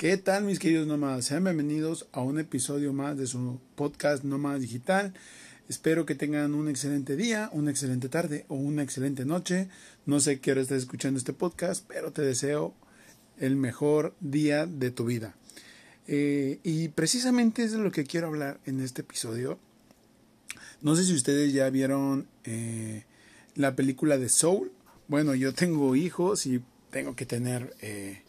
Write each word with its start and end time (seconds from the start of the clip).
¿Qué 0.00 0.16
tal 0.16 0.44
mis 0.44 0.58
queridos 0.58 0.86
nómadas? 0.86 1.26
Sean 1.26 1.44
bienvenidos 1.44 2.06
a 2.12 2.22
un 2.22 2.38
episodio 2.38 2.94
más 2.94 3.18
de 3.18 3.26
su 3.26 3.60
podcast 3.74 4.24
Nómada 4.24 4.58
Digital. 4.58 5.12
Espero 5.68 6.06
que 6.06 6.14
tengan 6.14 6.54
un 6.54 6.70
excelente 6.70 7.16
día, 7.16 7.50
una 7.52 7.70
excelente 7.70 8.08
tarde 8.08 8.46
o 8.48 8.54
una 8.54 8.82
excelente 8.82 9.26
noche. 9.26 9.68
No 10.06 10.18
sé 10.20 10.40
qué 10.40 10.52
hora 10.52 10.62
estás 10.62 10.78
escuchando 10.78 11.18
este 11.18 11.34
podcast, 11.34 11.84
pero 11.86 12.12
te 12.12 12.22
deseo 12.22 12.72
el 13.36 13.56
mejor 13.56 14.14
día 14.20 14.64
de 14.64 14.90
tu 14.90 15.04
vida. 15.04 15.34
Eh, 16.06 16.60
y 16.62 16.88
precisamente 16.88 17.62
es 17.62 17.72
de 17.72 17.78
lo 17.78 17.92
que 17.92 18.04
quiero 18.04 18.28
hablar 18.28 18.58
en 18.64 18.80
este 18.80 19.02
episodio. 19.02 19.58
No 20.80 20.96
sé 20.96 21.04
si 21.04 21.12
ustedes 21.12 21.52
ya 21.52 21.68
vieron 21.68 22.26
eh, 22.44 23.04
la 23.54 23.76
película 23.76 24.16
de 24.16 24.30
Soul. 24.30 24.72
Bueno, 25.08 25.34
yo 25.34 25.52
tengo 25.52 25.94
hijos 25.94 26.46
y 26.46 26.62
tengo 26.90 27.14
que 27.14 27.26
tener 27.26 27.76
eh, 27.82 28.22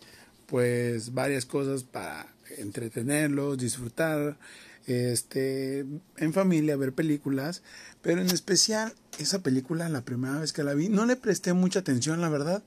pues 0.51 1.13
varias 1.13 1.45
cosas 1.45 1.85
para 1.85 2.27
entretenerlos, 2.57 3.57
disfrutar, 3.57 4.37
este, 4.85 5.85
en 6.17 6.33
familia, 6.33 6.75
ver 6.75 6.91
películas, 6.91 7.63
pero 8.01 8.19
en 8.19 8.27
especial 8.27 8.93
esa 9.17 9.41
película, 9.41 9.87
la 9.87 10.01
primera 10.01 10.39
vez 10.39 10.51
que 10.51 10.65
la 10.65 10.73
vi, 10.73 10.89
no 10.89 11.05
le 11.05 11.15
presté 11.15 11.53
mucha 11.53 11.79
atención, 11.79 12.19
la 12.19 12.27
verdad, 12.27 12.63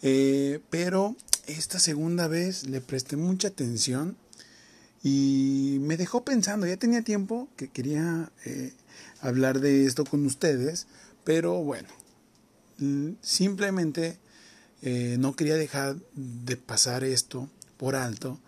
eh, 0.00 0.60
pero 0.70 1.14
esta 1.46 1.78
segunda 1.78 2.26
vez 2.26 2.66
le 2.66 2.80
presté 2.80 3.16
mucha 3.16 3.48
atención 3.48 4.16
y 5.02 5.76
me 5.82 5.98
dejó 5.98 6.24
pensando, 6.24 6.66
ya 6.66 6.78
tenía 6.78 7.02
tiempo 7.02 7.48
que 7.54 7.68
quería 7.68 8.32
eh, 8.46 8.72
hablar 9.20 9.60
de 9.60 9.84
esto 9.84 10.06
con 10.06 10.24
ustedes, 10.24 10.86
pero 11.24 11.62
bueno, 11.62 11.88
simplemente 13.20 14.16
eh, 14.82 15.16
no 15.18 15.36
quería 15.36 15.56
dejar 15.56 15.96
de 16.14 16.56
pasar 16.56 17.04
esto 17.04 17.48
por 17.76 17.96
alto. 17.96 18.38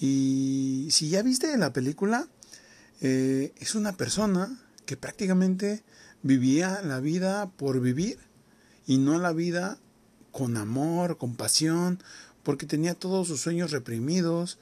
Y 0.00 0.88
si 0.90 1.08
ya 1.08 1.22
viste 1.22 1.56
la 1.56 1.72
película, 1.72 2.28
eh, 3.00 3.52
es 3.58 3.74
una 3.74 3.96
persona 3.96 4.58
que 4.86 4.96
prácticamente 4.96 5.82
vivía 6.22 6.80
la 6.82 7.00
vida 7.00 7.50
por 7.50 7.80
vivir 7.80 8.18
y 8.86 8.98
no 8.98 9.18
la 9.18 9.32
vida 9.32 9.78
con 10.32 10.56
amor, 10.56 11.16
con 11.16 11.36
pasión, 11.36 12.02
porque 12.42 12.66
tenía 12.66 12.94
todos 12.94 13.28
sus 13.28 13.40
sueños 13.40 13.70
reprimidos. 13.70 14.58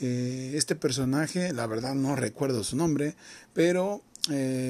Eh, 0.00 0.52
este 0.54 0.76
personaje, 0.76 1.52
la 1.52 1.66
verdad 1.66 1.94
no 1.94 2.16
recuerdo 2.16 2.64
su 2.64 2.76
nombre, 2.76 3.16
pero 3.52 4.02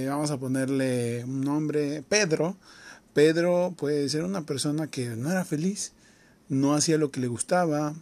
vamos 0.09 0.33
a 0.33 0.37
ponerle 0.39 1.23
un 1.25 1.43
nombre, 1.43 2.03
Pedro, 2.03 2.57
Pedro 3.15 3.75
puede 3.77 4.09
ser 4.09 4.25
una 4.25 4.45
persona 4.45 4.89
que 4.89 5.11
no 5.11 5.31
era 5.31 5.45
feliz, 5.45 5.93
no 6.49 6.75
hacía 6.75 6.99
lo 6.99 7.11
que 7.11 7.21
le 7.21 7.29
gustaba, 7.29 7.95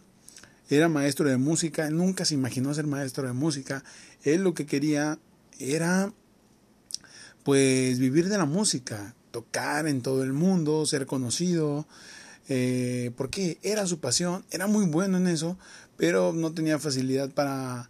era 0.69 0.89
maestro 0.89 1.29
de 1.29 1.37
música, 1.37 1.89
nunca 1.91 2.25
se 2.25 2.33
imaginó 2.33 2.73
ser 2.73 2.87
maestro 2.87 3.27
de 3.27 3.33
música, 3.33 3.83
él 4.23 4.43
lo 4.43 4.55
que 4.55 4.65
quería 4.65 5.19
era 5.59 6.11
pues 7.43 7.99
vivir 7.99 8.27
de 8.27 8.37
la 8.37 8.45
música, 8.45 9.13
tocar 9.31 9.87
en 9.87 10.01
todo 10.01 10.23
el 10.23 10.33
mundo, 10.33 10.85
ser 10.87 11.05
conocido, 11.05 11.85
eh, 12.49 13.11
porque 13.15 13.59
era 13.61 13.85
su 13.85 13.99
pasión, 13.99 14.43
era 14.49 14.65
muy 14.65 14.85
bueno 14.85 15.17
en 15.17 15.27
eso, 15.27 15.57
pero 15.95 16.33
no 16.33 16.53
tenía 16.53 16.79
facilidad 16.79 17.29
para, 17.29 17.89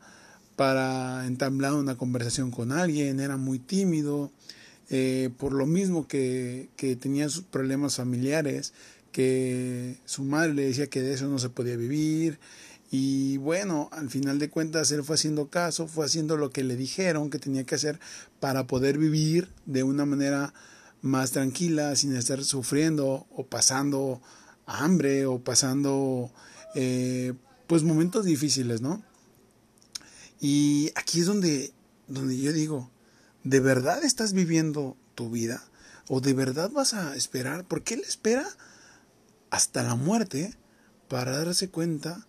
para 0.56 1.26
entablar 1.26 1.74
una 1.74 1.96
conversación 1.96 2.52
con 2.52 2.72
alguien, 2.72 3.20
era 3.20 3.38
muy 3.38 3.60
tímido, 3.60 4.32
eh, 4.90 5.30
por 5.38 5.54
lo 5.54 5.66
mismo 5.66 6.08
que, 6.08 6.70
que 6.76 6.96
tenía 6.96 7.30
sus 7.30 7.44
problemas 7.44 7.96
familiares, 7.96 8.74
que 9.12 9.98
su 10.06 10.24
madre 10.24 10.54
le 10.54 10.66
decía 10.66 10.88
que 10.88 11.02
de 11.02 11.14
eso 11.14 11.28
no 11.28 11.40
se 11.40 11.50
podía 11.50 11.78
vivir. 11.78 12.40
Y 12.92 13.38
bueno, 13.38 13.90
al 13.92 14.10
final 14.10 14.38
de 14.38 14.50
cuentas 14.50 14.92
él 14.92 15.04
fue 15.04 15.16
haciendo 15.16 15.48
caso, 15.48 15.88
fue 15.88 16.06
haciendo 16.06 16.38
lo 16.38 16.52
que 16.52 16.64
le 16.64 16.76
dijeron 16.76 17.30
que 17.30 17.40
tenía 17.40 17.64
que 17.64 17.76
hacer 17.76 18.00
para 18.40 18.68
poder 18.68 18.98
vivir 18.98 19.50
de 19.66 19.84
una 19.84 20.06
manera 20.06 20.54
más 21.02 21.32
tranquila, 21.32 21.96
sin 21.96 22.16
estar 22.16 22.44
sufriendo 22.44 23.26
o 23.32 23.46
pasando 23.46 24.22
hambre 24.66 25.26
o 25.26 25.40
pasando 25.40 26.32
eh, 26.76 27.34
pues 27.68 27.84
momentos 27.84 28.26
difíciles, 28.26 28.82
¿no? 28.82 29.04
Y 30.40 30.92
aquí 30.96 31.22
es 31.22 31.26
donde, 31.26 31.74
donde 32.08 32.38
yo 32.38 32.54
digo, 32.54 32.92
¿de 33.44 33.60
verdad 33.60 34.04
estás 34.04 34.34
viviendo 34.34 34.98
tu 35.16 35.30
vida? 35.30 35.64
¿O 36.08 36.22
de 36.22 36.34
verdad 36.34 36.70
vas 36.72 36.94
a 36.94 37.16
esperar? 37.16 37.66
Porque 37.66 37.94
él 37.94 38.02
espera 38.08 38.48
hasta 39.50 39.84
la 39.84 39.96
muerte 39.96 40.56
para 41.08 41.38
darse 41.38 41.70
cuenta 41.70 42.28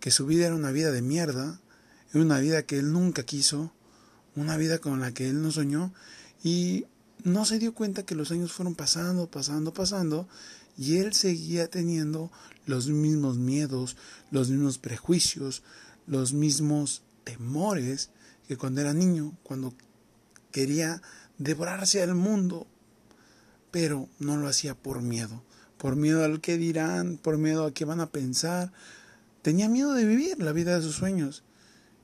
que 0.00 0.10
su 0.10 0.26
vida 0.26 0.46
era 0.46 0.54
una 0.54 0.70
vida 0.70 0.90
de 0.90 1.02
mierda, 1.02 1.60
una 2.14 2.38
vida 2.38 2.64
que 2.64 2.78
él 2.78 2.92
nunca 2.92 3.22
quiso, 3.24 3.72
una 4.36 4.56
vida 4.56 4.78
con 4.78 5.00
la 5.00 5.12
que 5.12 5.28
él 5.28 5.42
no 5.42 5.50
soñó 5.50 5.92
y 6.42 6.86
no 7.24 7.44
se 7.44 7.58
dio 7.58 7.74
cuenta 7.74 8.04
que 8.04 8.14
los 8.14 8.30
años 8.30 8.52
fueron 8.52 8.74
pasando, 8.74 9.30
pasando, 9.30 9.72
pasando 9.72 10.28
y 10.76 10.98
él 10.98 11.12
seguía 11.12 11.68
teniendo 11.68 12.30
los 12.66 12.88
mismos 12.88 13.38
miedos, 13.38 13.96
los 14.30 14.50
mismos 14.50 14.78
prejuicios, 14.78 15.62
los 16.06 16.32
mismos 16.32 17.02
temores 17.24 18.10
que 18.46 18.56
cuando 18.56 18.80
era 18.80 18.94
niño, 18.94 19.36
cuando 19.42 19.74
quería 20.58 21.00
devorarse 21.38 22.02
al 22.02 22.16
mundo, 22.16 22.66
pero 23.70 24.08
no 24.18 24.36
lo 24.36 24.48
hacía 24.48 24.74
por 24.74 25.02
miedo, 25.02 25.44
por 25.76 25.94
miedo 25.94 26.24
al 26.24 26.40
que 26.40 26.58
dirán, 26.58 27.16
por 27.16 27.38
miedo 27.38 27.64
a 27.64 27.72
qué 27.72 27.84
van 27.84 28.00
a 28.00 28.10
pensar. 28.10 28.72
Tenía 29.42 29.68
miedo 29.68 29.94
de 29.94 30.04
vivir 30.04 30.42
la 30.42 30.50
vida 30.50 30.74
de 30.74 30.82
sus 30.82 30.96
sueños 30.96 31.44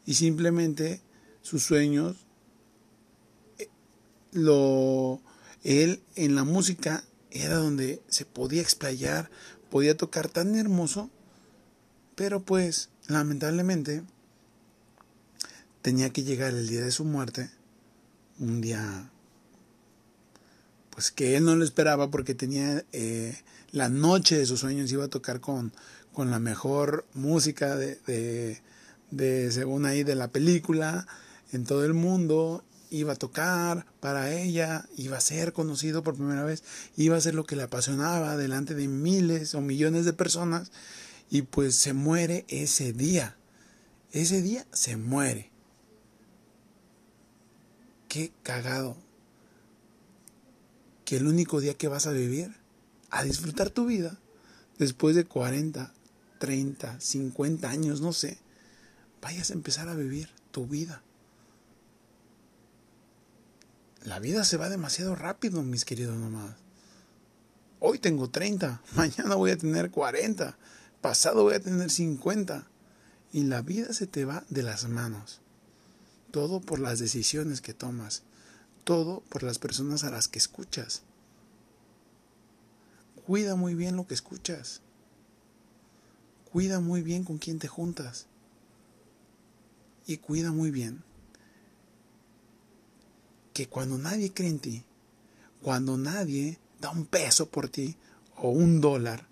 y 0.06 0.14
simplemente 0.14 1.00
sus 1.42 1.64
sueños 1.64 2.26
eh, 3.58 3.68
lo 4.30 5.20
él 5.64 6.00
en 6.14 6.36
la 6.36 6.44
música 6.44 7.02
era 7.32 7.56
donde 7.56 8.02
se 8.06 8.24
podía 8.24 8.62
explayar, 8.62 9.30
podía 9.68 9.96
tocar 9.96 10.28
tan 10.28 10.54
hermoso, 10.54 11.10
pero 12.14 12.38
pues 12.38 12.88
lamentablemente 13.08 14.04
tenía 15.82 16.10
que 16.10 16.22
llegar 16.22 16.54
el 16.54 16.68
día 16.68 16.84
de 16.84 16.92
su 16.92 17.04
muerte 17.04 17.50
un 18.38 18.60
día 18.60 19.10
pues 20.90 21.10
que 21.10 21.36
él 21.36 21.44
no 21.44 21.56
lo 21.56 21.64
esperaba 21.64 22.10
porque 22.10 22.34
tenía 22.34 22.84
eh, 22.92 23.36
la 23.72 23.88
noche 23.88 24.38
de 24.38 24.46
sus 24.46 24.60
sueños 24.60 24.92
iba 24.92 25.04
a 25.04 25.08
tocar 25.08 25.40
con, 25.40 25.72
con 26.12 26.30
la 26.30 26.38
mejor 26.38 27.04
música 27.14 27.74
de, 27.74 27.98
de, 28.06 28.62
de, 29.10 29.50
según 29.50 29.86
ahí 29.86 30.04
de 30.04 30.14
la 30.14 30.28
película 30.28 31.06
en 31.52 31.64
todo 31.64 31.84
el 31.84 31.94
mundo 31.94 32.64
iba 32.90 33.14
a 33.14 33.16
tocar 33.16 33.86
para 33.98 34.32
ella 34.32 34.86
iba 34.96 35.16
a 35.16 35.20
ser 35.20 35.52
conocido 35.52 36.04
por 36.04 36.14
primera 36.14 36.44
vez 36.44 36.62
iba 36.96 37.16
a 37.16 37.20
ser 37.20 37.34
lo 37.34 37.44
que 37.44 37.56
le 37.56 37.64
apasionaba 37.64 38.36
delante 38.36 38.74
de 38.74 38.86
miles 38.86 39.54
o 39.56 39.60
millones 39.60 40.04
de 40.04 40.12
personas 40.12 40.70
y 41.28 41.42
pues 41.42 41.74
se 41.74 41.92
muere 41.92 42.44
ese 42.48 42.92
día 42.92 43.36
ese 44.12 44.42
día 44.42 44.64
se 44.72 44.96
muere 44.96 45.50
qué 48.14 48.30
cagado. 48.44 48.96
Que 51.04 51.16
el 51.16 51.26
único 51.26 51.60
día 51.60 51.74
que 51.74 51.88
vas 51.88 52.06
a 52.06 52.12
vivir, 52.12 52.54
a 53.10 53.24
disfrutar 53.24 53.70
tu 53.70 53.86
vida, 53.86 54.16
después 54.78 55.16
de 55.16 55.24
40, 55.24 55.92
30, 56.38 57.00
50 57.00 57.68
años, 57.68 58.00
no 58.00 58.12
sé, 58.12 58.38
vayas 59.20 59.50
a 59.50 59.54
empezar 59.54 59.88
a 59.88 59.96
vivir 59.96 60.30
tu 60.52 60.68
vida. 60.68 61.02
La 64.04 64.20
vida 64.20 64.44
se 64.44 64.58
va 64.58 64.68
demasiado 64.68 65.16
rápido, 65.16 65.64
mis 65.64 65.84
queridos 65.84 66.16
nomás. 66.16 66.54
Hoy 67.80 67.98
tengo 67.98 68.30
30, 68.30 68.80
mañana 68.94 69.34
voy 69.34 69.50
a 69.50 69.58
tener 69.58 69.90
40, 69.90 70.56
pasado 71.00 71.42
voy 71.42 71.54
a 71.54 71.60
tener 71.60 71.90
50. 71.90 72.68
Y 73.32 73.42
la 73.42 73.62
vida 73.62 73.92
se 73.92 74.06
te 74.06 74.24
va 74.24 74.44
de 74.50 74.62
las 74.62 74.88
manos. 74.88 75.40
Todo 76.34 76.58
por 76.58 76.80
las 76.80 76.98
decisiones 76.98 77.60
que 77.60 77.74
tomas. 77.74 78.24
Todo 78.82 79.20
por 79.28 79.44
las 79.44 79.60
personas 79.60 80.02
a 80.02 80.10
las 80.10 80.26
que 80.26 80.40
escuchas. 80.40 81.02
Cuida 83.24 83.54
muy 83.54 83.76
bien 83.76 83.94
lo 83.94 84.08
que 84.08 84.14
escuchas. 84.14 84.80
Cuida 86.50 86.80
muy 86.80 87.02
bien 87.02 87.22
con 87.22 87.38
quién 87.38 87.60
te 87.60 87.68
juntas. 87.68 88.26
Y 90.08 90.16
cuida 90.16 90.50
muy 90.50 90.72
bien 90.72 91.04
que 93.52 93.68
cuando 93.68 93.96
nadie 93.96 94.32
cree 94.32 94.50
en 94.50 94.58
ti, 94.58 94.82
cuando 95.62 95.96
nadie 95.96 96.58
da 96.80 96.90
un 96.90 97.06
peso 97.06 97.48
por 97.48 97.68
ti 97.68 97.96
o 98.38 98.50
un 98.50 98.80
dólar, 98.80 99.28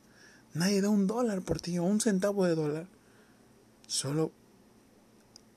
nadie 0.54 0.80
da 0.80 0.88
un 0.88 1.08
dólar 1.08 1.42
por 1.42 1.60
ti 1.60 1.78
o 1.78 1.82
un 1.82 2.00
centavo 2.00 2.44
de 2.44 2.54
dólar, 2.54 2.86
solo 3.88 4.30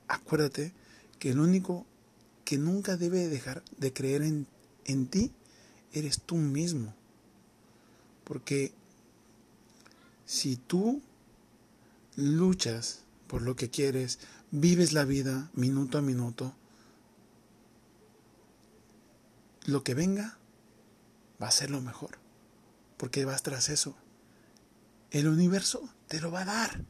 acuérdate 0.07 0.74
que 1.25 1.31
el 1.31 1.39
único 1.39 1.88
que 2.44 2.60
nunca 2.60 2.98
debe 2.98 3.27
dejar 3.27 3.63
de 3.77 3.92
creer 3.92 4.22
en, 4.22 4.45
en 4.86 5.07
ti 5.07 5.31
eres 5.92 6.22
tú 6.22 6.36
mismo. 6.36 6.94
Porque 8.24 8.75
si 10.27 10.56
tú 10.56 11.01
luchas 12.16 13.01
por 13.25 13.42
lo 13.42 13.56
que 13.56 13.72
quieres, 13.72 14.19
vives 14.51 14.94
la 14.94 15.04
vida 15.04 15.50
minuto 15.56 15.98
a 15.98 16.04
minuto, 16.04 16.54
lo 19.66 19.83
que 19.83 19.95
venga 19.95 20.38
va 21.42 21.48
a 21.48 21.51
ser 21.51 21.71
lo 21.71 21.81
mejor, 21.81 22.19
porque 22.98 23.25
vas 23.25 23.42
tras 23.42 23.69
eso. 23.69 23.95
El 25.10 25.28
universo 25.28 25.89
te 26.07 26.21
lo 26.21 26.30
va 26.30 26.42
a 26.42 26.45
dar. 26.45 26.86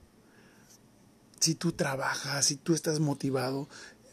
Si 1.39 1.53
tú 1.53 1.71
trabajas, 1.71 2.45
si 2.47 2.55
tú 2.55 2.73
estás 2.73 2.99
motivado, 2.99 3.69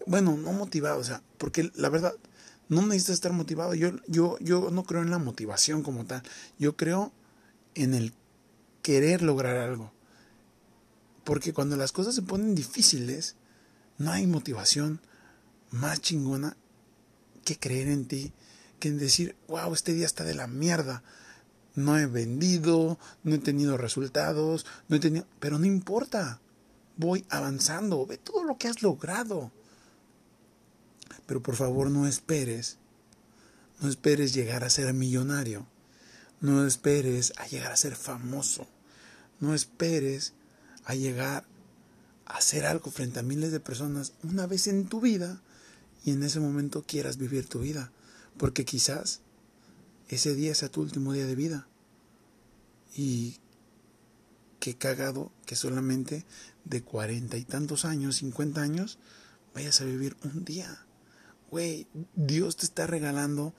bueno, 0.07 0.37
no 0.37 0.53
motivado, 0.53 0.99
o 0.99 1.05
sea, 1.05 1.23
porque 1.39 1.71
la 1.75 1.89
verdad, 1.89 2.15
no 2.69 2.83
necesitas 2.83 3.15
estar 3.15 3.33
motivado. 3.33 3.75
Yo, 3.75 3.91
yo, 4.07 4.39
yo 4.41 4.71
no 4.71 4.85
creo 4.85 5.03
en 5.03 5.11
la 5.11 5.19
motivación 5.19 5.83
como 5.83 6.07
tal. 6.07 6.23
Yo 6.59 6.77
creo 6.77 7.13
en 7.75 7.95
el 7.95 8.15
querer 8.83 9.23
lograr 9.23 9.57
algo. 9.57 9.93
Porque 11.25 11.53
cuando 11.53 11.77
las 11.77 11.93
cosas 11.93 12.15
se 12.15 12.23
ponen 12.23 12.55
difíciles, 12.55 13.37
no 13.99 14.11
hay 14.11 14.27
motivación 14.27 15.01
más 15.71 16.01
chingona 16.01 16.57
que 17.45 17.59
creer 17.59 17.89
en 17.89 18.07
ti, 18.07 18.33
que 18.79 18.91
decir, 18.91 19.37
wow, 19.49 19.73
este 19.75 19.93
día 19.93 20.07
está 20.07 20.25
de 20.25 20.35
la 20.35 20.47
mierda. 20.47 21.03
No 21.75 21.99
he 21.99 22.07
vendido, 22.07 22.99
no 23.23 23.35
he 23.35 23.39
tenido 23.39 23.77
resultados, 23.77 24.67
no 24.89 24.97
he 24.97 25.01
tenido... 25.01 25.27
Pero 25.41 25.59
no 25.59 25.67
importa, 25.67 26.41
voy 26.97 27.25
avanzando, 27.29 28.07
ve 28.07 28.19
todo 28.19 28.45
lo 28.45 28.59
que 28.59 28.69
has 28.69 28.83
logrado. 28.83 29.53
Pero 31.27 31.43
por 31.43 31.57
favor 31.57 31.91
no 31.91 32.07
esperes, 32.07 32.79
no 33.81 33.89
esperes 33.89 34.35
llegar 34.35 34.65
a 34.65 34.71
ser 34.71 34.93
millonario, 34.93 35.67
no 36.41 36.67
esperes 36.67 37.33
a 37.37 37.47
llegar 37.47 37.73
a 37.73 37.77
ser 37.77 37.97
famoso, 37.97 38.67
no 39.41 39.55
esperes 39.55 40.35
a 40.85 40.95
llegar 40.95 41.45
a 42.27 42.39
hacer 42.39 42.67
algo 42.67 42.91
frente 42.91 43.21
a 43.21 43.23
miles 43.23 43.53
de 43.53 43.61
personas 43.61 44.13
una 44.23 44.47
vez 44.47 44.67
en 44.67 44.87
tu 44.87 45.01
vida 45.01 45.41
y 46.05 46.11
en 46.11 46.23
ese 46.23 46.41
momento 46.41 46.85
quieras 46.85 47.17
vivir 47.17 47.49
tu 47.49 47.61
vida, 47.61 47.93
porque 48.37 48.65
quizás 48.65 49.21
ese 50.09 50.35
día 50.35 50.55
sea 50.55 50.69
tu 50.69 50.81
último 50.83 51.13
día 51.13 51.27
de 51.27 51.35
vida. 51.35 51.69
Y 52.95 53.39
qué 54.61 54.77
cagado 54.77 55.33
que 55.47 55.57
solamente 55.57 56.25
de 56.65 56.83
cuarenta 56.83 57.37
y 57.37 57.45
tantos 57.45 57.85
años, 57.85 58.17
cincuenta 58.17 58.63
años, 58.63 58.99
vayas 59.55 59.81
a 59.81 59.85
vivir 59.85 60.17
un 60.25 60.45
día. 60.45 60.87
Güey, 61.53 61.87
Dios 62.15 62.57
te 62.57 62.65
está 62.65 62.87
regalando 62.87 63.53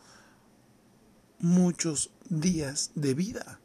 muchos 1.38 2.10
días 2.28 2.90
de 2.96 3.14
vida 3.14 3.60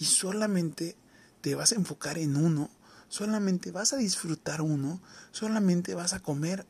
y 0.00 0.06
solamente 0.06 0.96
te 1.42 1.54
vas 1.54 1.70
a 1.70 1.76
enfocar 1.76 2.18
en 2.18 2.34
uno, 2.34 2.70
solamente 3.08 3.70
vas 3.70 3.92
a 3.92 3.96
disfrutar 3.96 4.62
uno, 4.62 5.00
solamente 5.30 5.94
vas 5.94 6.12
a 6.12 6.18
comer 6.18 6.66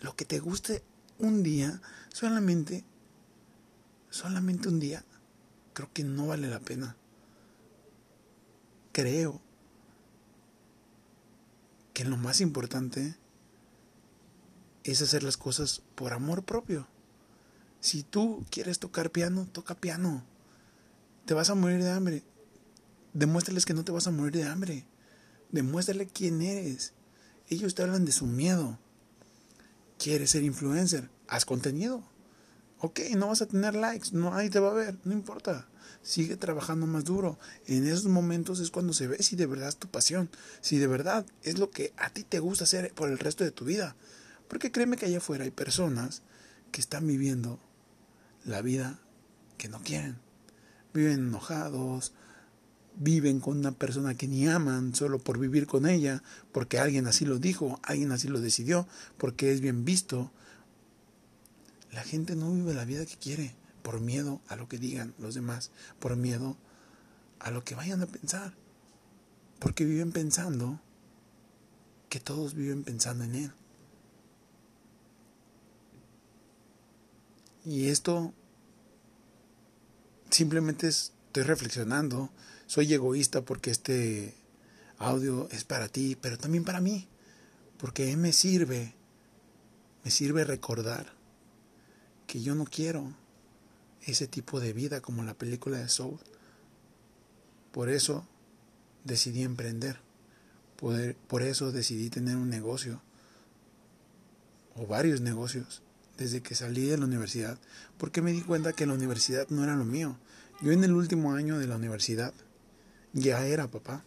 lo 0.00 0.16
que 0.16 0.24
te 0.24 0.40
guste 0.40 0.82
un 1.20 1.44
día, 1.44 1.80
solamente, 2.08 2.84
solamente 4.10 4.68
un 4.68 4.80
día, 4.80 5.04
creo 5.74 5.92
que 5.92 6.02
no 6.02 6.26
vale 6.26 6.48
la 6.48 6.58
pena. 6.58 6.96
Creo 8.90 9.40
que 11.92 12.04
lo 12.04 12.16
más 12.16 12.40
importante 12.40 13.16
es 14.84 15.02
hacer 15.02 15.22
las 15.22 15.36
cosas 15.36 15.82
por 15.94 16.12
amor 16.12 16.44
propio. 16.44 16.86
Si 17.80 18.02
tú 18.02 18.44
quieres 18.50 18.78
tocar 18.78 19.10
piano, 19.10 19.48
toca 19.50 19.74
piano. 19.74 20.24
Te 21.26 21.34
vas 21.34 21.50
a 21.50 21.54
morir 21.54 21.82
de 21.82 21.90
hambre. 21.90 22.22
Demuéstrales 23.12 23.66
que 23.66 23.74
no 23.74 23.84
te 23.84 23.92
vas 23.92 24.06
a 24.06 24.10
morir 24.10 24.32
de 24.32 24.44
hambre. 24.44 24.86
Demuéstrale 25.50 26.06
quién 26.06 26.42
eres. 26.42 26.92
Ellos 27.48 27.74
te 27.74 27.82
hablan 27.82 28.04
de 28.04 28.12
su 28.12 28.26
miedo. 28.26 28.78
¿Quieres 29.98 30.30
ser 30.30 30.42
influencer? 30.42 31.10
Haz 31.28 31.44
contenido. 31.44 32.02
Ok, 32.80 33.00
no 33.16 33.28
vas 33.28 33.40
a 33.40 33.46
tener 33.46 33.74
likes, 33.74 34.10
no 34.12 34.30
nadie 34.30 34.50
te 34.50 34.60
va 34.60 34.70
a 34.70 34.74
ver, 34.74 34.98
no 35.04 35.12
importa. 35.12 35.66
Sigue 36.02 36.36
trabajando 36.36 36.86
más 36.86 37.04
duro. 37.04 37.38
En 37.66 37.86
esos 37.86 38.06
momentos 38.06 38.60
es 38.60 38.70
cuando 38.70 38.92
se 38.92 39.06
ve 39.06 39.22
si 39.22 39.36
de 39.36 39.46
verdad 39.46 39.68
es 39.68 39.76
tu 39.76 39.88
pasión, 39.88 40.28
si 40.60 40.78
de 40.78 40.86
verdad 40.86 41.24
es 41.42 41.58
lo 41.58 41.70
que 41.70 41.94
a 41.96 42.10
ti 42.10 42.24
te 42.24 42.40
gusta 42.40 42.64
hacer 42.64 42.92
por 42.92 43.08
el 43.08 43.18
resto 43.18 43.44
de 43.44 43.52
tu 43.52 43.64
vida. 43.64 43.96
Porque 44.48 44.72
créeme 44.72 44.96
que 44.96 45.06
allá 45.06 45.18
afuera 45.18 45.44
hay 45.44 45.50
personas 45.50 46.22
que 46.70 46.80
están 46.80 47.06
viviendo 47.06 47.58
la 48.44 48.62
vida 48.62 48.98
que 49.58 49.68
no 49.68 49.80
quieren. 49.80 50.18
Viven 50.92 51.28
enojados, 51.28 52.12
viven 52.96 53.40
con 53.40 53.58
una 53.58 53.72
persona 53.72 54.14
que 54.14 54.28
ni 54.28 54.46
aman 54.48 54.94
solo 54.94 55.18
por 55.18 55.38
vivir 55.38 55.66
con 55.66 55.86
ella, 55.86 56.22
porque 56.52 56.78
alguien 56.78 57.06
así 57.06 57.24
lo 57.24 57.38
dijo, 57.38 57.80
alguien 57.82 58.12
así 58.12 58.28
lo 58.28 58.40
decidió, 58.40 58.86
porque 59.18 59.52
es 59.52 59.60
bien 59.60 59.84
visto. 59.84 60.30
La 61.92 62.02
gente 62.02 62.36
no 62.36 62.52
vive 62.52 62.74
la 62.74 62.84
vida 62.84 63.06
que 63.06 63.16
quiere 63.16 63.54
por 63.82 64.00
miedo 64.00 64.40
a 64.48 64.56
lo 64.56 64.68
que 64.68 64.78
digan 64.78 65.14
los 65.18 65.34
demás, 65.34 65.70
por 65.98 66.16
miedo 66.16 66.56
a 67.38 67.50
lo 67.50 67.64
que 67.64 67.74
vayan 67.74 68.02
a 68.02 68.06
pensar, 68.06 68.54
porque 69.58 69.84
viven 69.84 70.12
pensando 70.12 70.80
que 72.08 72.20
todos 72.20 72.54
viven 72.54 72.84
pensando 72.84 73.24
en 73.24 73.34
él. 73.34 73.52
Y 77.64 77.88
esto 77.88 78.34
simplemente 80.30 80.88
estoy 80.88 81.42
reflexionando. 81.44 82.30
Soy 82.66 82.92
egoísta 82.92 83.42
porque 83.42 83.70
este 83.70 84.34
audio 84.98 85.48
es 85.50 85.64
para 85.64 85.88
ti, 85.88 86.16
pero 86.20 86.36
también 86.36 86.64
para 86.64 86.80
mí. 86.80 87.08
Porque 87.78 88.16
me 88.16 88.32
sirve, 88.32 88.94
me 90.04 90.10
sirve 90.10 90.44
recordar 90.44 91.14
que 92.26 92.42
yo 92.42 92.54
no 92.54 92.64
quiero 92.64 93.14
ese 94.02 94.26
tipo 94.26 94.60
de 94.60 94.72
vida 94.72 95.00
como 95.00 95.22
la 95.22 95.34
película 95.34 95.78
de 95.78 95.88
Soul. 95.88 96.18
Por 97.72 97.88
eso 97.88 98.26
decidí 99.04 99.42
emprender. 99.42 99.98
Por, 100.76 101.14
por 101.14 101.42
eso 101.42 101.72
decidí 101.72 102.10
tener 102.10 102.36
un 102.36 102.50
negocio 102.50 103.00
o 104.76 104.86
varios 104.86 105.20
negocios 105.20 105.82
desde 106.16 106.42
que 106.42 106.54
salí 106.54 106.86
de 106.86 106.98
la 106.98 107.06
universidad, 107.06 107.58
porque 107.98 108.22
me 108.22 108.32
di 108.32 108.42
cuenta 108.42 108.72
que 108.72 108.86
la 108.86 108.94
universidad 108.94 109.48
no 109.48 109.64
era 109.64 109.76
lo 109.76 109.84
mío. 109.84 110.16
Yo 110.60 110.72
en 110.72 110.84
el 110.84 110.92
último 110.92 111.34
año 111.34 111.58
de 111.58 111.66
la 111.66 111.76
universidad 111.76 112.32
ya 113.12 113.46
era 113.46 113.68
papá. 113.68 114.04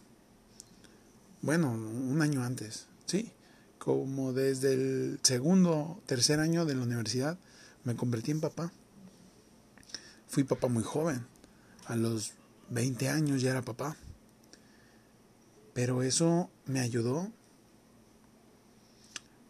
Bueno, 1.42 1.72
un 1.72 2.20
año 2.22 2.42
antes, 2.42 2.86
sí. 3.06 3.32
Como 3.78 4.32
desde 4.32 4.74
el 4.74 5.20
segundo, 5.22 6.02
tercer 6.06 6.40
año 6.40 6.64
de 6.64 6.74
la 6.74 6.82
universidad 6.82 7.38
me 7.84 7.96
convertí 7.96 8.32
en 8.32 8.40
papá. 8.40 8.72
Fui 10.26 10.44
papá 10.44 10.68
muy 10.68 10.82
joven. 10.82 11.26
A 11.86 11.96
los 11.96 12.32
20 12.70 13.08
años 13.08 13.40
ya 13.40 13.50
era 13.50 13.62
papá. 13.62 13.96
Pero 15.74 16.02
eso 16.02 16.50
me 16.66 16.80
ayudó. 16.80 17.30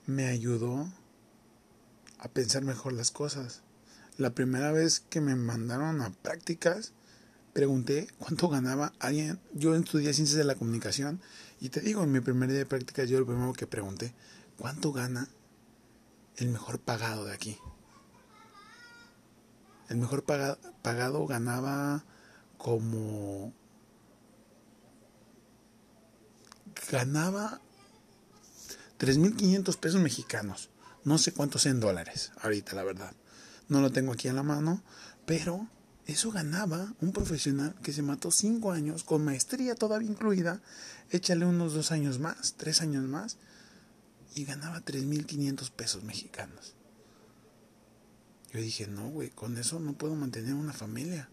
Me 0.07 0.27
ayudó 0.27 0.93
a 2.19 2.29
pensar 2.29 2.63
mejor 2.63 2.93
las 2.93 3.11
cosas. 3.11 3.63
La 4.17 4.35
primera 4.35 4.73
vez 4.73 5.01
que 5.01 5.21
me 5.21 5.37
mandaron 5.37 6.01
a 6.03 6.11
prácticas, 6.11 6.93
pregunté 7.53 8.09
cuánto 8.19 8.49
ganaba 8.49 8.93
alguien. 8.99 9.41
Yo 9.55 9.75
estudié 9.75 10.13
ciencias 10.13 10.39
de 10.39 10.45
la 10.45 10.57
comunicación 10.57 11.21
y 11.61 11.71
te 11.71 11.81
digo, 11.81 12.03
en 12.03 12.13
mi 12.13 12.21
primer 12.21 12.49
día 12.49 12.59
de 12.59 12.67
prácticas 12.67 13.09
yo 13.09 13.21
lo 13.21 13.27
primero 13.27 13.53
que 13.53 13.67
pregunté, 13.67 14.15
¿cuánto 14.59 14.93
gana 14.93 15.29
el 16.37 16.49
mejor 16.49 16.81
pagado 16.81 17.25
de 17.25 17.33
aquí? 17.33 17.59
El 19.89 19.97
mejor 19.97 20.25
pagado, 20.25 20.59
pagado 20.83 21.27
ganaba 21.27 22.05
como... 22.59 23.53
Ganaba 26.91 27.61
3.500 28.99 29.77
pesos 29.77 30.01
mexicanos. 30.01 30.71
No 31.05 31.19
sé 31.19 31.33
cuántos 31.33 31.67
en 31.67 31.81
dólares 31.81 32.33
ahorita, 32.41 32.75
la 32.75 32.85
verdad. 32.85 33.13
No 33.69 33.81
lo 33.81 33.91
tengo 33.91 34.13
aquí 34.13 34.29
en 34.29 34.37
la 34.37 34.43
mano, 34.43 34.83
pero 35.27 35.69
eso 36.07 36.31
ganaba 36.31 36.95
un 37.01 37.13
profesional 37.13 37.75
que 37.83 37.93
se 37.93 38.03
mató 38.03 38.31
cinco 38.31 38.73
años, 38.73 39.05
con 39.05 39.25
maestría 39.25 39.75
todavía 39.75 40.11
incluida, 40.11 40.63
échale 41.11 41.45
unos 41.45 41.75
dos 41.75 41.93
años 41.93 42.19
más, 42.19 42.55
tres 42.57 42.81
años 42.81 43.05
más, 43.05 43.37
y 44.35 44.45
ganaba 44.45 44.81
3.500 44.81 45.71
pesos 45.71 46.05
mexicanos. 46.05 46.75
Yo 48.53 48.61
dije, 48.61 48.87
no, 48.87 49.09
güey, 49.09 49.31
con 49.31 49.59
eso 49.59 49.81
no 49.81 49.93
puedo 49.93 50.15
mantener 50.15 50.55
una 50.55 50.73
familia. 50.73 51.29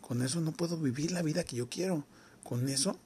Con 0.00 0.22
eso 0.22 0.40
no 0.40 0.52
puedo 0.52 0.78
vivir 0.78 1.12
la 1.12 1.22
vida 1.22 1.44
que 1.44 1.56
yo 1.56 1.68
quiero. 1.68 2.06
Con 2.42 2.68
eso 2.68 2.98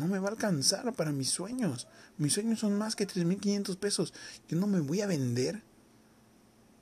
no 0.00 0.06
me 0.06 0.18
va 0.18 0.28
a 0.28 0.30
alcanzar 0.32 0.92
para 0.94 1.12
mis 1.12 1.28
sueños. 1.28 1.86
Mis 2.16 2.32
sueños 2.32 2.60
son 2.60 2.76
más 2.78 2.96
que 2.96 3.06
3.500 3.06 3.76
pesos. 3.76 4.14
Yo 4.48 4.56
no 4.56 4.66
me 4.66 4.80
voy 4.80 5.02
a 5.02 5.06
vender 5.06 5.62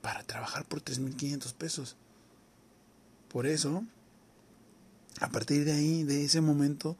para 0.01 0.23
trabajar 0.23 0.65
por 0.65 0.81
3.500 0.81 1.53
pesos. 1.53 1.97
Por 3.27 3.45
eso, 3.45 3.83
a 5.19 5.29
partir 5.29 5.65
de 5.65 5.73
ahí, 5.73 6.03
de 6.03 6.23
ese 6.23 6.39
momento 6.39 6.95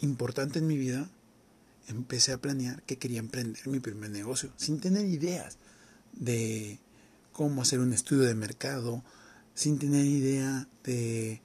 importante 0.00 0.58
en 0.58 0.66
mi 0.66 0.76
vida, 0.76 1.08
empecé 1.88 2.32
a 2.32 2.38
planear 2.38 2.82
que 2.82 2.98
quería 2.98 3.18
emprender 3.18 3.66
mi 3.68 3.80
primer 3.80 4.10
negocio, 4.10 4.52
sin 4.56 4.80
tener 4.80 5.06
ideas 5.06 5.56
de 6.12 6.78
cómo 7.32 7.62
hacer 7.62 7.80
un 7.80 7.94
estudio 7.94 8.24
de 8.24 8.34
mercado, 8.34 9.02
sin 9.54 9.78
tener 9.78 10.04
idea 10.04 10.68
de, 10.84 11.40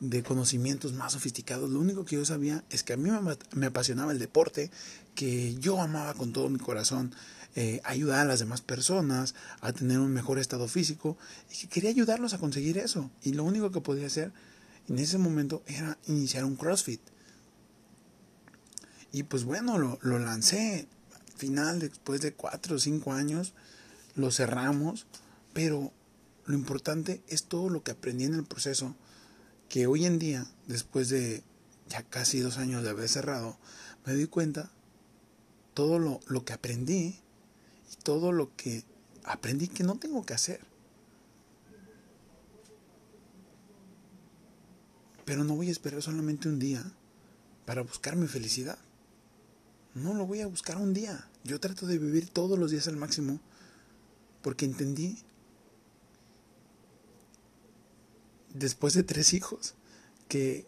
de 0.00 0.22
conocimientos 0.22 0.92
más 0.92 1.12
sofisticados. 1.12 1.70
Lo 1.70 1.80
único 1.80 2.04
que 2.04 2.16
yo 2.16 2.24
sabía 2.24 2.64
es 2.70 2.82
que 2.82 2.92
a 2.92 2.96
mí 2.96 3.10
me, 3.54 3.66
apasionaba 3.66 4.12
el 4.12 4.18
deporte, 4.18 4.70
que 5.14 5.54
yo 5.56 5.80
amaba 5.80 6.14
con 6.14 6.32
todo 6.32 6.48
mi 6.48 6.58
corazón 6.58 7.14
eh, 7.54 7.80
ayudar 7.84 8.20
a 8.20 8.24
las 8.24 8.38
demás 8.38 8.60
personas 8.60 9.34
a 9.62 9.72
tener 9.72 9.98
un 9.98 10.12
mejor 10.12 10.38
estado 10.38 10.68
físico 10.68 11.16
y 11.50 11.56
que 11.56 11.68
quería 11.68 11.90
ayudarlos 11.90 12.34
a 12.34 12.38
conseguir 12.38 12.78
eso. 12.78 13.10
Y 13.22 13.32
lo 13.32 13.44
único 13.44 13.70
que 13.70 13.80
podía 13.80 14.06
hacer 14.06 14.32
en 14.88 14.98
ese 14.98 15.18
momento 15.18 15.62
era 15.66 15.98
iniciar 16.06 16.44
un 16.44 16.56
CrossFit. 16.56 17.00
Y 19.12 19.22
pues 19.22 19.44
bueno, 19.44 19.78
lo, 19.78 19.98
lo 20.02 20.18
lancé. 20.18 20.88
Final, 21.36 21.80
después 21.80 22.22
de 22.22 22.32
cuatro 22.32 22.76
o 22.76 22.78
cinco 22.78 23.12
años, 23.12 23.54
lo 24.14 24.30
cerramos. 24.30 25.06
Pero 25.54 25.92
lo 26.44 26.54
importante 26.54 27.22
es 27.28 27.44
todo 27.44 27.70
lo 27.70 27.82
que 27.82 27.92
aprendí 27.92 28.24
en 28.24 28.34
el 28.34 28.44
proceso. 28.44 28.94
Que 29.68 29.86
hoy 29.86 30.06
en 30.06 30.18
día, 30.18 30.46
después 30.66 31.08
de 31.08 31.42
ya 31.88 32.02
casi 32.02 32.40
dos 32.40 32.58
años 32.58 32.82
de 32.82 32.90
haber 32.90 33.08
cerrado, 33.08 33.56
me 34.04 34.14
di 34.14 34.26
cuenta 34.26 34.70
todo 35.74 35.98
lo, 35.98 36.20
lo 36.26 36.44
que 36.44 36.52
aprendí 36.52 37.20
y 37.92 37.96
todo 38.02 38.32
lo 38.32 38.54
que 38.56 38.84
aprendí 39.24 39.68
que 39.68 39.84
no 39.84 39.96
tengo 39.96 40.24
que 40.24 40.34
hacer. 40.34 40.60
Pero 45.24 45.44
no 45.44 45.56
voy 45.56 45.68
a 45.68 45.72
esperar 45.72 46.02
solamente 46.02 46.48
un 46.48 46.58
día 46.58 46.84
para 47.64 47.82
buscar 47.82 48.16
mi 48.16 48.28
felicidad. 48.28 48.78
No 49.94 50.14
lo 50.14 50.26
voy 50.26 50.40
a 50.40 50.46
buscar 50.46 50.76
un 50.76 50.94
día. 50.94 51.28
Yo 51.42 51.58
trato 51.58 51.86
de 51.86 51.98
vivir 51.98 52.28
todos 52.28 52.58
los 52.58 52.70
días 52.70 52.86
al 52.86 52.96
máximo 52.96 53.40
porque 54.42 54.64
entendí, 54.64 55.18
después 58.58 58.94
de 58.94 59.02
tres 59.02 59.32
hijos, 59.32 59.74
que 60.28 60.66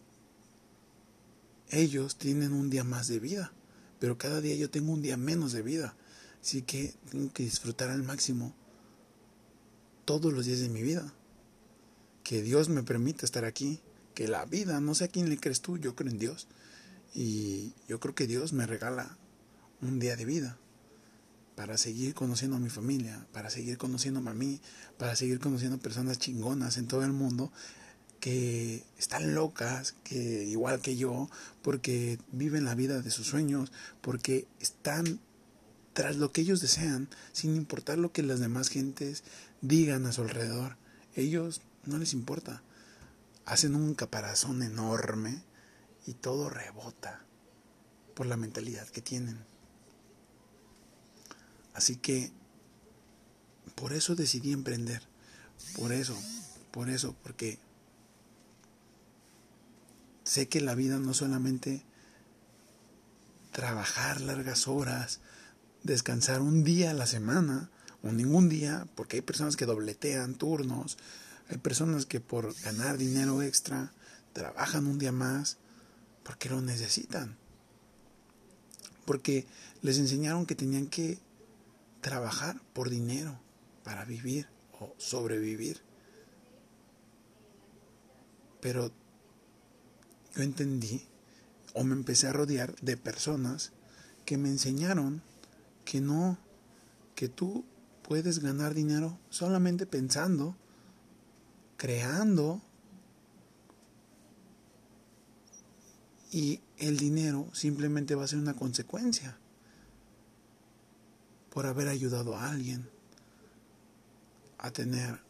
ellos 1.71 2.16
tienen 2.16 2.52
un 2.52 2.71
día 2.71 2.85
más 2.85 3.09
de 3.09 3.18
vida, 3.18 3.52
pero 3.99 4.18
cada 4.18 4.40
día 4.40 4.54
yo 4.57 4.71
tengo 4.71 4.92
un 4.92 5.02
día 5.02 5.16
menos 5.16 5.52
de 5.52 5.62
vida. 5.62 5.97
Así 6.40 6.62
que 6.62 6.95
tengo 7.11 7.33
que 7.33 7.42
disfrutar 7.42 7.90
al 7.90 8.02
máximo 8.02 8.54
todos 10.04 10.33
los 10.33 10.47
días 10.47 10.61
de 10.61 10.68
mi 10.68 10.83
vida. 10.83 11.12
Que 12.23 12.42
Dios 12.42 12.68
me 12.68 12.83
permita 12.83 13.26
estar 13.26 13.45
aquí. 13.45 13.80
Que 14.14 14.28
la 14.28 14.45
vida, 14.45 14.80
no 14.80 14.95
sé 14.95 15.04
a 15.04 15.09
quién 15.09 15.28
le 15.28 15.38
crees 15.38 15.61
tú, 15.61 15.78
yo 15.78 15.95
creo 15.95 16.11
en 16.11 16.18
Dios. 16.18 16.47
Y 17.14 17.73
yo 17.88 18.00
creo 18.00 18.14
que 18.14 18.26
Dios 18.26 18.52
me 18.52 18.66
regala 18.66 19.16
un 19.80 19.99
día 19.99 20.16
de 20.16 20.25
vida 20.25 20.59
para 21.54 21.76
seguir 21.76 22.14
conociendo 22.14 22.57
a 22.57 22.61
mi 22.61 22.68
familia, 22.68 23.26
para 23.33 23.50
seguir 23.50 23.78
conociéndome 23.78 24.30
a 24.30 24.35
mí, 24.35 24.61
para 24.97 25.16
seguir 25.16 25.40
conociendo 25.40 25.78
personas 25.78 26.18
chingonas 26.18 26.76
en 26.78 26.87
todo 26.87 27.02
el 27.02 27.12
mundo 27.12 27.52
que 28.20 28.84
están 28.98 29.34
locas, 29.34 29.94
que 30.04 30.44
igual 30.44 30.80
que 30.80 30.96
yo, 30.96 31.30
porque 31.62 32.18
viven 32.32 32.64
la 32.64 32.75
vida 32.75 33.00
de 33.00 33.10
sus 33.10 33.26
sueños, 33.26 33.72
porque 34.00 34.46
están 34.60 35.20
tras 35.92 36.16
lo 36.16 36.32
que 36.32 36.42
ellos 36.42 36.60
desean, 36.60 37.08
sin 37.32 37.56
importar 37.56 37.98
lo 37.98 38.12
que 38.12 38.22
las 38.22 38.40
demás 38.40 38.68
gentes 38.68 39.25
digan 39.60 40.06
a 40.06 40.12
su 40.12 40.22
alrededor. 40.22 40.76
Ellos 41.14 41.60
no 41.84 41.98
les 41.98 42.12
importa. 42.12 42.62
Hacen 43.44 43.75
un 43.75 43.94
caparazón 43.94 44.62
enorme 44.62 45.42
y 46.06 46.14
todo 46.14 46.50
rebota 46.50 47.25
por 48.14 48.26
la 48.26 48.37
mentalidad 48.37 48.87
que 48.88 49.00
tienen. 49.00 49.38
Así 51.75 51.96
que 51.96 52.32
por 53.75 53.92
eso 53.92 54.14
decidí 54.14 54.52
emprender. 54.52 55.02
Por 55.76 55.92
eso, 55.92 56.16
por 56.70 56.90
eso, 56.90 57.14
porque 57.22 57.58
sé 60.28 60.47
que 60.47 60.61
la 60.61 60.75
vida 60.75 60.99
no 60.99 61.14
solamente 61.14 61.82
trabajar 63.50 64.20
largas 64.20 64.68
horas, 64.68 65.20
descansar 65.85 66.42
un 66.42 66.64
día 66.64 66.90
a 66.90 66.94
la 66.94 67.06
semana 67.06 67.70
o 68.02 68.12
ningún 68.12 68.50
día, 68.50 68.87
porque 68.94 69.16
hay 69.16 69.23
personas 69.23 69.56
que 69.56 69.64
dobletean 69.64 70.35
turnos, 70.35 70.99
hay 71.49 71.56
personas 71.56 72.04
que 72.04 72.20
por 72.20 72.54
ganar 72.61 72.99
dinero 72.99 73.40
extra 73.40 73.94
trabajan 74.35 74.87
un 74.87 74.99
día 74.99 75.12
más 75.12 75.56
porque 76.25 76.50
lo 76.50 76.61
necesitan, 76.61 77.38
porque 79.06 79.47
les 79.80 79.97
enseñaron 79.97 80.44
que 80.44 80.54
tenían 80.54 80.88
que 80.88 81.18
trabajar 82.02 82.61
por 82.75 82.90
dinero 82.90 83.40
para 83.82 84.04
vivir 84.04 84.47
o 84.78 84.94
sobrevivir. 84.99 85.80
Pero 88.61 88.92
yo 90.35 90.42
entendí 90.42 91.06
o 91.75 91.85
me 91.85 91.94
empecé 91.94 92.26
a 92.26 92.32
rodear 92.32 92.75
de 92.80 92.97
personas 92.97 93.73
que 94.25 94.37
me 94.37 94.49
enseñaron 94.49 95.23
que 95.85 96.00
no, 96.00 96.38
que 97.14 97.28
tú 97.28 97.64
puedes 98.02 98.40
ganar 98.40 98.75
dinero 98.75 99.18
solamente 99.30 99.87
pensando, 99.87 100.56
creando, 101.76 102.62
y 106.30 106.61
el 106.76 106.99
dinero 106.99 107.49
simplemente 107.52 108.14
va 108.14 108.25
a 108.25 108.28
ser 108.28 108.38
una 108.38 108.54
consecuencia 108.54 109.37
por 111.50 111.66
haber 111.66 111.88
ayudado 111.88 112.37
a 112.37 112.50
alguien 112.50 112.88
a 114.58 114.70
tener 114.70 115.20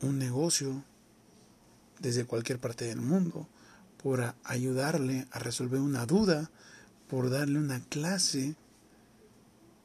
un 0.00 0.18
negocio 0.18 0.84
desde 2.04 2.26
cualquier 2.26 2.58
parte 2.58 2.84
del 2.84 3.00
mundo, 3.00 3.48
por 4.02 4.34
ayudarle 4.44 5.26
a 5.30 5.38
resolver 5.38 5.80
una 5.80 6.04
duda, 6.04 6.50
por 7.08 7.30
darle 7.30 7.58
una 7.58 7.80
clase, 7.80 8.56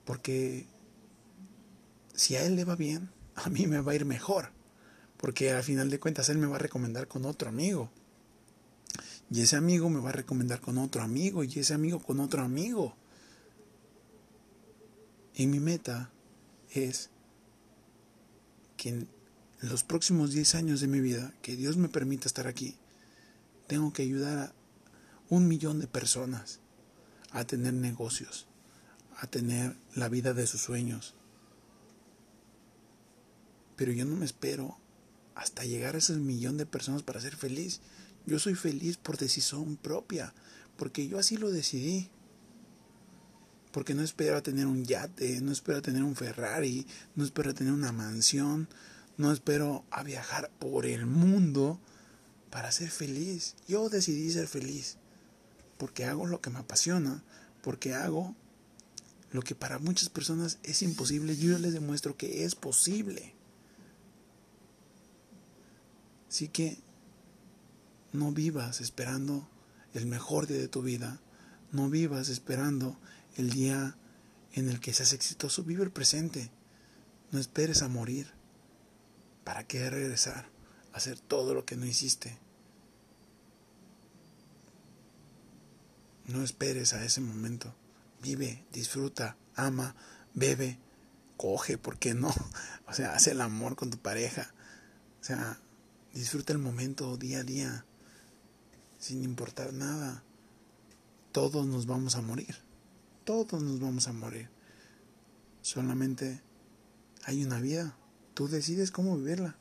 porque 0.04 0.68
si 2.14 2.36
a 2.36 2.44
él 2.44 2.58
le 2.58 2.66
va 2.66 2.76
bien, 2.76 3.10
a 3.36 3.50
mí 3.50 3.68
me 3.68 3.80
va 3.80 3.94
a 3.94 3.96
ir 3.96 4.04
mejor. 4.04 4.52
Porque 5.16 5.52
al 5.52 5.64
final 5.64 5.90
de 5.90 6.00
cuentas 6.00 6.28
él 6.30 6.38
me 6.38 6.48
va 6.48 6.58
a 6.58 6.60
recomendar 6.60 7.08
con 7.08 7.26
otro 7.26 7.50
amigo. 7.50 7.90
Y 9.32 9.42
ese 9.42 9.56
amigo 9.56 9.90
me 9.90 10.00
va 10.00 10.10
a 10.10 10.14
recomendar 10.14 10.60
con 10.60 10.78
otro 10.78 11.02
amigo. 11.02 11.44
Y 11.44 11.60
ese 11.60 11.74
amigo 11.74 12.00
con 12.00 12.20
otro 12.20 12.42
amigo. 12.42 12.96
Y 15.36 15.48
mi 15.48 15.60
meta 15.60 16.10
es 16.72 17.10
que 18.78 19.06
los 19.62 19.84
próximos 19.84 20.32
10 20.32 20.56
años 20.56 20.82
de 20.82 20.88
mi 20.88 21.01
vida, 21.01 21.34
que 21.42 21.56
Dios 21.56 21.78
me 21.78 21.89
permita 21.89 22.28
estar 22.28 22.48
aquí, 22.48 22.75
tengo 23.68 23.92
que 23.92 24.04
ayudar 24.04 24.38
a 24.38 24.54
un 25.30 25.48
millón 25.48 25.80
de 25.80 25.88
personas 25.88 26.60
a 27.32 27.46
tener 27.46 27.74
negocios, 27.74 28.48
a 29.18 29.28
tener 29.28 29.75
la 29.94 30.10
vida 30.10 30.34
de 30.34 30.48
sus 30.48 30.62
sueños. 30.62 31.13
Pero 33.75 33.92
yo 33.92 34.06
no 34.06 34.16
me 34.16 34.25
espero 34.25 34.78
hasta 35.36 35.63
llegar 35.63 35.96
a 35.96 36.00
ese 36.00 36.13
millón 36.13 36.58
de 36.58 36.66
personas 36.66 37.04
para 37.04 37.22
ser 37.22 37.36
feliz. 37.36 37.82
Yo 38.25 38.39
soy 38.39 38.56
feliz 38.56 38.98
por 38.98 39.18
decisión 39.18 39.78
propia, 39.78 40.34
porque 40.78 41.08
yo 41.08 41.20
así 41.20 41.38
lo 41.38 41.51
decidí. 41.51 42.10
Porque 43.72 43.94
no 43.94 44.01
espero 44.01 44.36
a 44.36 44.42
tener 44.42 44.66
un 44.66 44.84
yate, 44.84 45.42
no 45.42 45.51
espero 45.51 45.78
a 45.78 45.82
tener 45.82 46.04
un 46.04 46.16
Ferrari, 46.16 46.88
no 47.16 47.24
espero 47.24 47.51
a 47.51 47.54
tener 47.54 47.72
una 47.72 47.92
mansión, 47.92 48.68
no 49.20 49.34
espero 49.34 49.84
a 49.92 50.02
viajar 50.02 50.50
por 50.60 50.86
el 50.86 51.06
mundo 51.06 51.78
para 52.50 52.72
ser 52.72 52.90
feliz. 52.90 53.58
Yo 53.68 53.90
decidí 53.90 54.32
ser 54.32 54.48
feliz 54.48 54.96
porque 55.78 56.06
hago 56.06 56.26
lo 56.26 56.40
que 56.40 56.50
me 56.50 56.60
apasiona, 56.60 57.22
porque 57.62 57.94
hago 57.94 58.34
lo 59.34 59.42
que 59.42 59.56
para 59.56 59.78
muchas 59.78 60.08
personas 60.08 60.58
es 60.64 60.82
imposible, 60.82 61.36
yo 61.36 61.60
les 61.60 61.74
demuestro 61.74 62.16
que 62.16 62.46
es 62.46 62.56
posible. 62.56 63.36
Así 66.30 66.48
que 66.48 66.80
no 68.14 68.32
vivas 68.32 68.80
esperando 68.80 69.50
el 69.94 70.06
mejor 70.06 70.48
día 70.48 70.60
de 70.60 70.70
tu 70.70 70.82
vida, 70.82 71.20
no 71.74 71.90
vivas 71.90 72.30
esperando 72.30 72.98
el 73.36 73.50
día 73.50 73.98
en 74.54 74.70
el 74.70 74.80
que 74.80 74.94
seas 74.94 75.12
exitoso, 75.12 75.64
vive 75.64 75.84
el 75.84 75.92
presente, 75.92 76.52
no 77.34 77.40
esperes 77.40 77.82
a 77.82 77.90
morir. 77.90 78.38
¿Para 79.50 79.63
qué 79.63 79.89
regresar 79.89 80.48
hacer 80.94 81.20
todo 81.20 81.56
lo 81.56 81.65
que 81.65 81.75
no 81.75 81.88
hiciste? 81.88 82.38
No 86.27 86.44
esperes 86.44 86.94
a 86.94 87.03
ese 87.03 87.20
momento 87.20 87.74
vive, 88.22 88.63
disfruta, 88.72 89.38
ama, 89.56 89.96
bebe, 90.36 90.77
coge, 91.36 91.79
¿por 91.79 91.98
qué 91.98 92.13
no? 92.13 92.32
O 92.86 92.94
sea, 92.94 93.15
hace 93.15 93.32
el 93.32 93.41
amor 93.41 93.75
con 93.75 93.89
tu 93.89 93.98
pareja. 93.98 94.53
O 95.20 95.24
sea, 95.24 95.60
disfruta 96.13 96.53
el 96.53 96.60
momento 96.60 97.18
día 97.18 97.39
a 97.39 97.44
día, 97.44 97.86
sin 99.00 99.24
importar 99.24 99.74
nada. 99.74 100.24
todos 101.32 101.65
nos 101.65 101.88
vamos 101.88 102.15
a 102.15 102.22
morir. 102.22 102.56
Todos 103.24 103.63
nos 103.63 103.79
vamos 103.79 104.08
a 104.08 104.13
morir. 104.13 104.48
Solamente 105.63 106.39
hay 107.24 107.44
una 107.44 107.60
vida. 107.60 107.98
Tú 108.39 108.48
decides 108.48 108.89
cómo 108.89 109.17
vivirla. 109.17 109.58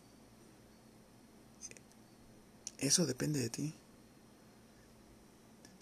Eso 2.78 3.06
depende 3.06 3.40
de 3.40 3.50
ti. 3.50 3.74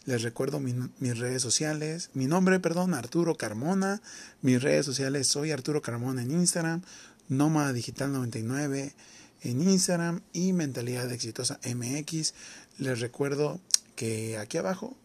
Les 0.06 0.22
recuerdo 0.22 0.60
mis 0.60 1.18
redes 1.18 1.42
sociales. 1.42 2.08
Mi 2.14 2.24
nombre, 2.24 2.58
perdón, 2.58 2.94
Arturo 2.94 3.34
Carmona. 3.34 4.00
Mis 4.40 4.62
redes 4.62 4.86
sociales, 4.86 5.26
soy 5.26 5.50
Arturo 5.50 5.82
Carmona 5.82 6.22
en 6.22 6.30
Instagram. 6.30 6.80
Nómada 7.28 7.74
Digital 7.74 8.12
99 8.12 8.94
en 9.42 9.60
Instagram 9.60 10.22
y 10.32 10.54
Mentalidad 10.54 11.12
Exitosa 11.12 11.60
MX. 11.66 12.32
Les 12.78 13.00
recuerdo 13.00 13.60
que 13.94 14.38
aquí 14.38 14.56
abajo, 14.56 14.96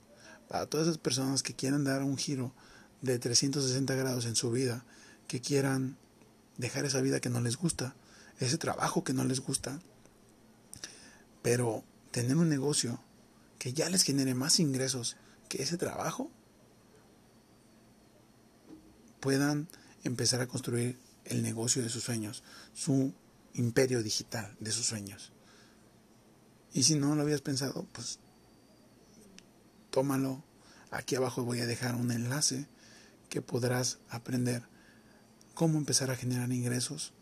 para 0.47 0.65
todas 0.65 0.87
esas 0.87 0.97
personas 0.97 1.43
que 1.43 1.55
quieran 1.55 1.83
dar 1.83 2.03
un 2.03 2.15
giro 2.15 2.53
de 3.01 3.19
360 3.19 3.93
grados 3.95 4.25
en 4.27 4.37
su 4.37 4.49
vida, 4.49 4.85
que 5.27 5.41
quieran 5.41 5.97
dejar 6.61 6.85
esa 6.85 7.01
vida 7.01 7.19
que 7.19 7.29
no 7.29 7.41
les 7.41 7.57
gusta, 7.57 7.95
ese 8.39 8.57
trabajo 8.57 9.03
que 9.03 9.13
no 9.13 9.25
les 9.25 9.41
gusta, 9.41 9.81
pero 11.41 11.83
tener 12.11 12.37
un 12.37 12.49
negocio 12.49 13.01
que 13.59 13.73
ya 13.73 13.89
les 13.89 14.03
genere 14.03 14.33
más 14.33 14.59
ingresos 14.59 15.17
que 15.49 15.61
ese 15.61 15.77
trabajo, 15.77 16.31
puedan 19.19 19.67
empezar 20.03 20.41
a 20.41 20.47
construir 20.47 20.97
el 21.25 21.43
negocio 21.43 21.81
de 21.83 21.89
sus 21.89 22.03
sueños, 22.03 22.43
su 22.73 23.13
imperio 23.53 24.01
digital 24.01 24.55
de 24.59 24.71
sus 24.71 24.85
sueños. 24.85 25.31
Y 26.73 26.83
si 26.83 26.95
no 26.95 27.15
lo 27.15 27.21
habías 27.21 27.41
pensado, 27.41 27.85
pues 27.91 28.19
tómalo. 29.89 30.43
Aquí 30.89 31.15
abajo 31.15 31.43
voy 31.43 31.59
a 31.59 31.67
dejar 31.67 31.95
un 31.95 32.11
enlace 32.11 32.67
que 33.29 33.41
podrás 33.41 33.99
aprender 34.09 34.63
cómo 35.53 35.77
empezar 35.77 36.11
a 36.11 36.15
generar 36.15 36.51
ingresos 36.51 37.13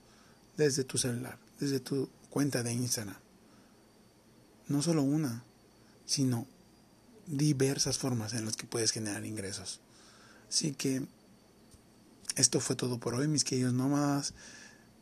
desde 0.57 0.83
tu 0.83 0.97
celular, 0.97 1.37
desde 1.59 1.79
tu 1.79 2.09
cuenta 2.29 2.63
de 2.63 2.73
Instagram. 2.73 3.17
No 4.67 4.81
solo 4.81 5.03
una, 5.03 5.43
sino 6.05 6.45
diversas 7.27 7.97
formas 7.97 8.33
en 8.33 8.45
las 8.45 8.55
que 8.55 8.67
puedes 8.67 8.91
generar 8.91 9.25
ingresos. 9.25 9.79
Así 10.49 10.73
que 10.73 11.03
esto 12.35 12.59
fue 12.59 12.75
todo 12.75 12.99
por 12.99 13.15
hoy, 13.15 13.27
mis 13.27 13.43
queridos 13.43 13.73
nómadas. 13.73 14.33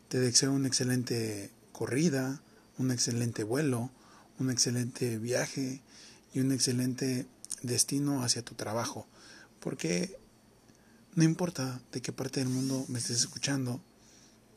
Te 0.09 0.19
deseo 0.19 0.51
una 0.51 0.67
excelente 0.67 1.51
corrida, 1.71 2.41
un 2.77 2.91
excelente 2.91 3.43
vuelo, 3.43 3.91
un 4.39 4.49
excelente 4.49 5.17
viaje 5.17 5.81
y 6.33 6.39
un 6.39 6.51
excelente 6.51 7.25
destino 7.61 8.23
hacia 8.23 8.43
tu 8.43 8.55
trabajo. 8.55 9.07
Porque 9.59 10.17
no 11.17 11.23
importa 11.23 11.81
de 11.91 11.99
qué 11.99 12.11
parte 12.11 12.41
del 12.41 12.49
mundo 12.49 12.85
me 12.89 12.99
estés 12.99 13.17
escuchando, 13.17 13.81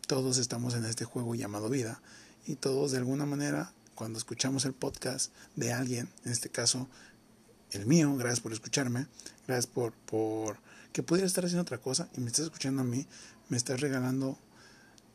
todos 0.06 0.36
estamos 0.36 0.74
en 0.74 0.84
este 0.84 1.06
juego 1.06 1.34
llamado 1.34 1.70
vida 1.70 2.02
y 2.46 2.56
todos 2.56 2.92
de 2.92 2.98
alguna 2.98 3.24
manera 3.24 3.72
cuando 3.94 4.18
escuchamos 4.18 4.66
el 4.66 4.74
podcast 4.74 5.32
de 5.56 5.72
alguien, 5.72 6.10
en 6.26 6.32
este 6.32 6.50
caso 6.50 6.86
el 7.70 7.86
mío, 7.86 8.14
gracias 8.16 8.40
por 8.40 8.52
escucharme, 8.52 9.06
gracias 9.46 9.68
por, 9.68 9.94
por 10.04 10.58
que 10.92 11.02
pudiera 11.02 11.26
estar 11.26 11.46
haciendo 11.46 11.62
otra 11.62 11.78
cosa 11.78 12.10
y 12.14 12.20
me 12.20 12.26
estás 12.26 12.44
escuchando 12.44 12.82
a 12.82 12.84
mí, 12.84 13.06
me 13.48 13.56
estás 13.56 13.80
regalando 13.80 14.38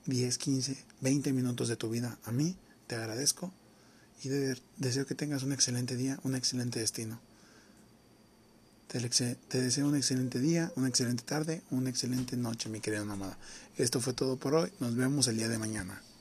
10, 0.07 0.39
15, 0.39 0.83
20 1.01 1.31
minutos 1.31 1.67
de 1.67 1.75
tu 1.75 1.91
vida 1.91 2.17
a 2.23 2.31
mí, 2.31 2.57
te 2.87 2.95
agradezco 2.95 3.53
y 4.23 4.29
deseo 4.77 5.05
que 5.05 5.13
tengas 5.13 5.43
un 5.43 5.53
excelente 5.53 5.95
día, 5.95 6.19
un 6.23 6.33
excelente 6.33 6.79
destino. 6.79 7.19
Te, 8.87 9.59
deseo 9.59 9.87
un 9.87 9.95
excelente 9.95 10.39
día, 10.39 10.71
una 10.75 10.87
excelente 10.87 11.23
tarde, 11.23 11.61
una 11.71 11.89
excelente 11.89 12.37
noche, 12.37 12.69
mi 12.69 12.79
querida 12.79 13.03
mamada. 13.03 13.37
Esto 13.77 13.99
fue 13.99 14.13
todo 14.13 14.37
por 14.37 14.53
hoy. 14.53 14.71
Nos 14.79 14.95
vemos 14.95 15.27
el 15.27 15.37
día 15.37 15.49
de 15.49 15.57
mañana. 15.57 16.01